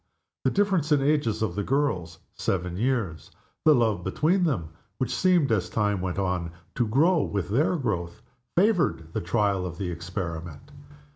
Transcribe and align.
The 0.45 0.49
difference 0.49 0.91
in 0.91 0.99
the 1.01 1.11
ages 1.11 1.43
of 1.43 1.53
the 1.53 1.61
girls 1.63 2.17
seven 2.33 2.75
years 2.75 3.29
the 3.65 3.75
love 3.75 4.03
between 4.03 4.45
them, 4.45 4.69
which 4.97 5.15
seemed, 5.15 5.51
as 5.51 5.69
time 5.69 6.01
went 6.01 6.17
on, 6.17 6.53
to 6.73 6.87
grow 6.87 7.21
with 7.21 7.49
their 7.49 7.75
growth, 7.75 8.23
favored 8.57 9.13
the 9.13 9.21
trial 9.21 9.63
of 9.63 9.77
the 9.77 9.91
experiment. 9.91 10.71